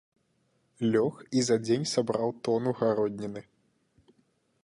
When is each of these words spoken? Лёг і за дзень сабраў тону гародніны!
Лёг 0.95 1.19
і 1.41 1.43
за 1.49 1.57
дзень 1.65 1.85
сабраў 1.93 2.29
тону 2.47 2.69
гародніны! 2.79 3.41